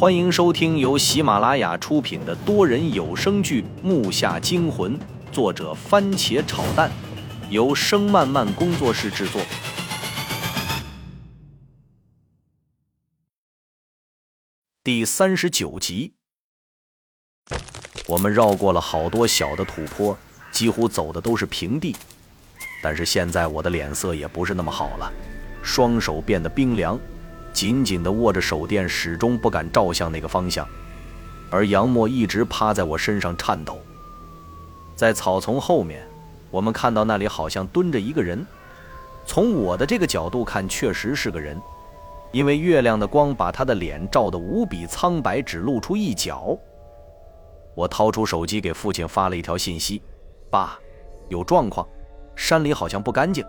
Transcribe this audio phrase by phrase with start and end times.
[0.00, 4.98] 欢迎收听由喜马拉雅出品的多人有声剧《木下惊魂》，
[5.30, 6.90] 作者番茄炒蛋，
[7.50, 9.42] 由声漫漫工作室制作。
[14.82, 16.14] 第三十九集，
[18.06, 20.16] 我们绕过了好多小的土坡，
[20.50, 21.94] 几乎走的都是平地。
[22.82, 25.12] 但是现在我的脸色也不是那么好了，
[25.62, 26.98] 双手变得冰凉。
[27.52, 30.66] 紧紧地握着手电，始终不敢照向那个方向，
[31.50, 33.78] 而杨默一直趴在我身上颤抖。
[34.94, 36.06] 在草丛后面，
[36.50, 38.46] 我们看到那里好像蹲着一个人。
[39.26, 41.60] 从我的这个角度看，确实是个人，
[42.32, 46.56] 因为月亮的光把他的脸照得无比苍白，只露出一角。
[47.74, 50.02] 我掏出手机给父亲发了一条信息
[50.50, 50.78] ：“爸，
[51.28, 51.86] 有状况，
[52.34, 53.44] 山里好像不干净。”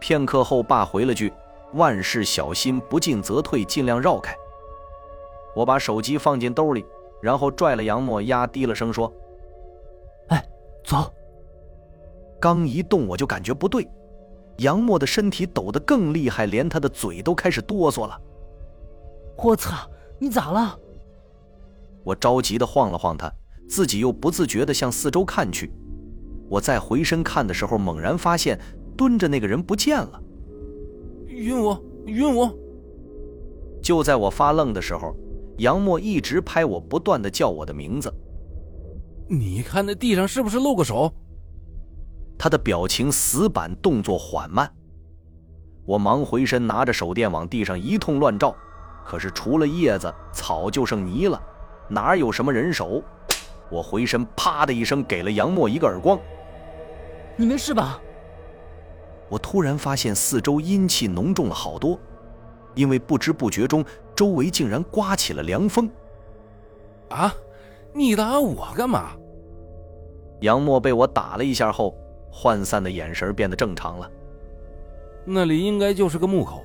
[0.00, 1.32] 片刻后，爸回了句。
[1.74, 4.34] 万事小心，不进则退，尽量绕开。
[5.54, 6.84] 我把手机放进兜里，
[7.20, 9.12] 然后拽了杨默，压低了声说
[10.28, 10.44] ：“哎，
[10.84, 11.12] 走。”
[12.40, 13.86] 刚一动，我就感觉不对，
[14.58, 18.18] 杨默的身体抖得更厉害，连他的嘴都开始哆嗦了。
[19.36, 20.78] 我操，你咋了？
[22.02, 23.30] 我着急的晃了晃他，
[23.68, 25.70] 自己又不自觉的向四周看去。
[26.48, 28.58] 我再回身看的时候，猛然发现
[28.96, 30.20] 蹲着那个人不见了。
[31.40, 32.54] 晕我，晕我！
[33.82, 35.16] 就在我发愣的时候，
[35.56, 38.12] 杨默一直拍我，不断的叫我的名字。
[39.26, 41.10] 你看那地上是不是露个手？
[42.38, 44.70] 他的表情死板，动作缓慢。
[45.86, 48.54] 我忙回身，拿着手电往地上一通乱照，
[49.02, 51.40] 可是除了叶子、草，就剩泥了，
[51.88, 53.02] 哪有什么人手？
[53.70, 56.20] 我回身，啪的一声给了杨默一个耳光。
[57.34, 57.98] 你没事吧？
[59.30, 61.98] 我突然发现四周阴气浓重了好多，
[62.74, 63.82] 因为不知不觉中
[64.14, 65.88] 周围竟然刮起了凉风。
[67.08, 67.34] 啊！
[67.92, 69.12] 你打我干嘛？
[70.42, 71.94] 杨默被我打了一下后，
[72.32, 74.10] 涣散的眼神变得正常了。
[75.24, 76.64] 那里应该就是个墓口，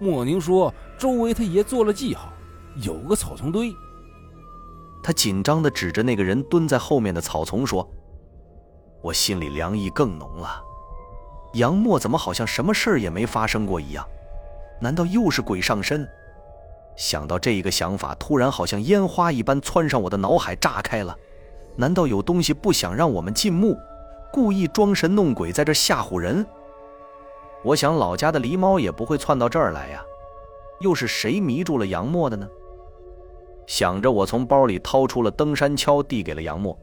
[0.00, 2.32] 莫宁说周围他爷做了记号，
[2.82, 3.70] 有个草丛堆。
[5.02, 7.86] 他紧张地指着那个人蹲在后面的草丛说
[9.02, 10.62] ：“我心里凉意更浓了。”
[11.54, 14.06] 杨默怎么好像什么事儿也没发生过一样？
[14.80, 16.08] 难道又是鬼上身？
[16.96, 21.16] 想到这一个想法，突然好像烟花一般窜上我的脑海，炸开了。
[21.76, 23.76] 难道有东西不想让我们进墓，
[24.32, 26.44] 故意装神弄鬼，在这吓唬人？
[27.62, 30.02] 我想老家的狸猫也不会窜到这儿来呀。
[30.80, 32.48] 又是谁迷住了杨默的呢？
[33.66, 36.76] 想着，我从包里掏出了登山锹，递给了杨默。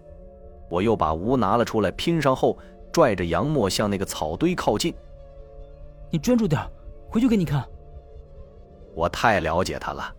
[0.69, 2.57] 我又把吴拿了出来，拼上后。
[2.91, 4.93] 拽着杨默向那个草堆靠近。
[6.11, 6.61] 你专注点，
[7.09, 7.63] 回去给你看。
[8.95, 10.13] 我太了解他了，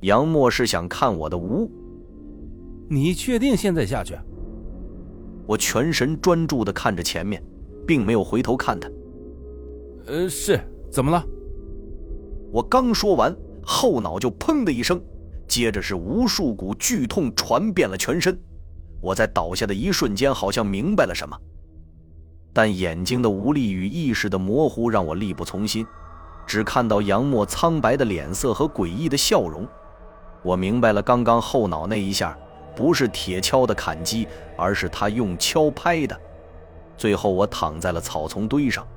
[0.00, 1.70] 杨默是想看我的无。
[2.88, 4.16] 你确定现在下去？
[5.46, 7.42] 我全神专注的看着前面，
[7.86, 8.90] 并没有回头看他。
[10.06, 11.24] 呃，是，怎么了？
[12.52, 15.02] 我刚说完，后脑就砰的一声，
[15.48, 18.38] 接着是无数股剧痛传遍了全身。
[19.00, 21.36] 我在倒下的一瞬间，好像明白了什么。
[22.56, 25.86] 但眼睛的无力与意识的模糊让我力不从心，
[26.46, 29.68] 只看到杨默苍白的脸色和诡异的笑容。
[30.42, 32.34] 我明白了，刚刚后脑那一下
[32.74, 36.18] 不是铁锹的砍击，而是他用锹拍的。
[36.96, 38.88] 最后，我躺在了草丛堆上，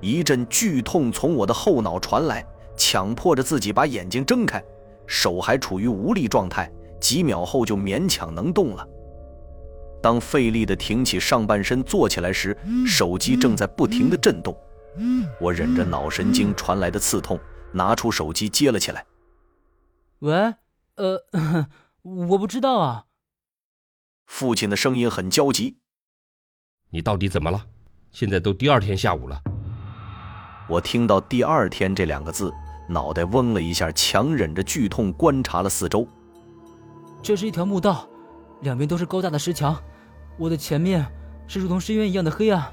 [0.00, 2.42] 一阵剧痛从我的后脑传来，
[2.74, 4.64] 强迫着自己把眼睛睁开，
[5.06, 8.88] 手还处于无力状态，几秒后就勉强能动了。
[10.06, 12.56] 当费力地挺起上半身坐起来时，
[12.86, 14.56] 手机正在不停地震动。
[15.40, 17.40] 我忍着脑神经传来的刺痛，
[17.72, 19.04] 拿出手机接了起来。
[20.20, 20.54] 喂，
[20.94, 21.66] 呃，
[22.02, 23.06] 我不知道啊。
[24.26, 25.78] 父亲的声音很焦急。
[26.90, 27.66] 你到底怎么了？
[28.12, 29.42] 现在都第二天下午了。
[30.68, 32.52] 我听到“第二天”这两个字，
[32.88, 36.06] 脑袋嗡了一下，强忍着剧痛观察了四周。
[37.20, 38.08] 这是一条墓道，
[38.60, 39.76] 两边都是高大的石墙。
[40.38, 41.06] 我的前面
[41.46, 42.72] 是如同深渊一样的黑暗，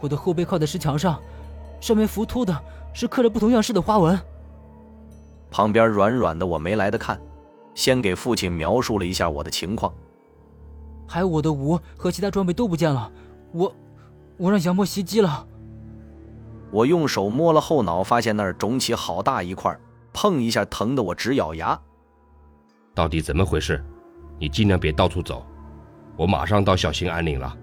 [0.00, 1.20] 我的后背靠在石墙上，
[1.80, 2.58] 上面浮凸的
[2.92, 4.18] 是刻着不同样式的花纹。
[5.50, 7.20] 旁边软软的，我没来得看，
[7.74, 9.92] 先给父亲描述了一下我的情况。
[11.06, 13.10] 还有我的吴和其他装备都不见了，
[13.52, 13.72] 我，
[14.36, 15.46] 我让杨波袭击了。
[16.72, 19.78] 我用手摸了后脑，发现那儿肿起好大一块，
[20.12, 21.80] 碰一下疼得我直咬牙。
[22.92, 23.82] 到底怎么回事？
[24.40, 25.46] 你尽量别到处走。
[26.16, 27.56] 我马上到小兴安岭了。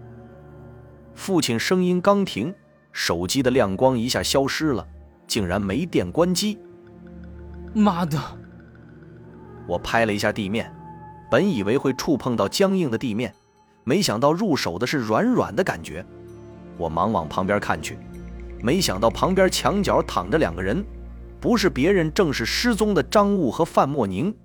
[1.15, 2.53] 父亲声音刚停，
[2.91, 4.87] 手机的亮光一下消失了，
[5.27, 6.57] 竟然没电关机。
[7.73, 8.19] 妈的！
[9.67, 10.71] 我拍了一下地面，
[11.31, 13.33] 本以为会触碰到僵硬的地面，
[13.83, 16.05] 没想到入手的是软软的感觉。
[16.77, 17.97] 我忙往旁边看去，
[18.61, 20.83] 没想到旁边墙角躺着两个人，
[21.39, 24.35] 不是别人，正是失踪的张悟和范莫宁。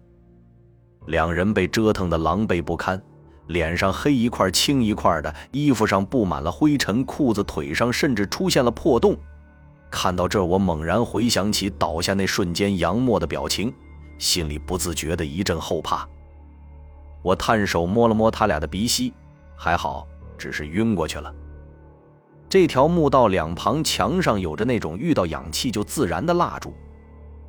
[1.06, 3.02] 两人被折腾得狼狈不堪，
[3.48, 9.16] 脸上黑一块青一块的，衣服上布满了灰尘，裤子腿上甚至出现了破洞。
[9.90, 13.72] 看到这，我猛然回想起倒下那瞬间杨默的表情，
[14.18, 16.06] 心里不自觉的一阵后怕。
[17.22, 19.12] 我探手摸了摸他俩的鼻息，
[19.56, 20.06] 还好，
[20.36, 21.34] 只是晕过去了。
[22.50, 26.72] 这条墓道两旁墙上有着那种遇到氧气就自燃的蜡烛，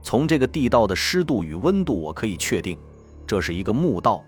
[0.02, 2.78] 从这个地道的湿度与温度，我可以确定。
[3.28, 4.24] 这是一个墓道，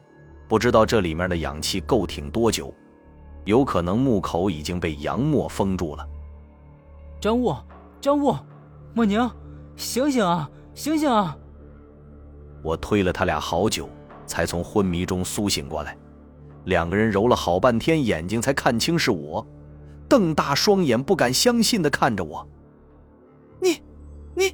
[0.52, 2.74] 不知道这里面的氧气够挺多久，
[3.46, 6.06] 有可能墓口已经被杨默封住了。
[7.22, 7.56] 张悟，
[8.02, 8.36] 张悟，
[8.94, 9.32] 莫宁，
[9.78, 11.38] 醒醒啊，醒醒啊！
[12.62, 13.88] 我推了他俩好久，
[14.26, 15.98] 才从昏迷中苏醒过来。
[16.66, 19.48] 两个人揉了好半天眼睛，才看清是我，
[20.10, 22.46] 瞪大双眼，不敢相信的看着我。
[23.62, 23.82] 你，
[24.36, 24.54] 你……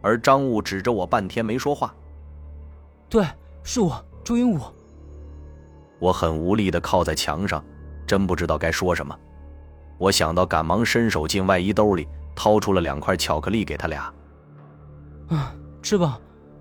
[0.00, 1.94] 而张悟指着我，半天没说话。
[3.10, 3.22] 对，
[3.62, 4.60] 是我朱云武。
[5.98, 7.64] 我很无力的靠在墙上，
[8.06, 9.16] 真不知道该说什么。
[9.98, 14.12] 我想到，赶忙伸手进外衣兜里，掏出了两块巧克力给他俩。
[15.28, 16.18] 啊，吃吧，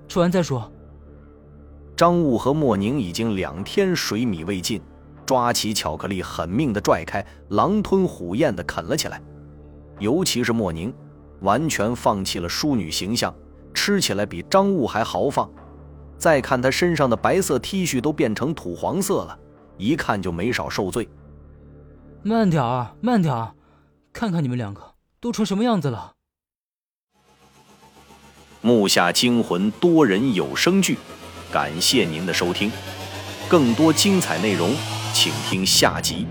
[0.07, 0.71] 吃完再说。
[1.95, 4.81] 张悟和莫宁已经两天水米未进，
[5.25, 9.21] 抓起巧克力狠命的拽开，狼吞虎咽的啃了起来。
[9.99, 10.93] 尤其是莫宁，
[11.41, 13.33] 完全放弃了淑女形象，
[13.73, 15.49] 吃起来比张悟还豪放。
[16.21, 19.39] 再看他身上的白色 T 恤都变成土黄色了，
[19.79, 21.09] 一看就没少受罪。
[22.21, 23.53] 慢点儿，慢点儿，
[24.13, 26.11] 看看你们两个都成什么样子了。
[28.61, 30.99] 木下惊魂多人有声剧，
[31.51, 32.71] 感谢您的收听，
[33.49, 34.75] 更多精彩内容，
[35.15, 36.27] 请听下集。